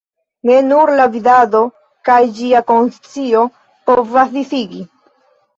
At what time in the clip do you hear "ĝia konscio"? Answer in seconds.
2.39-3.47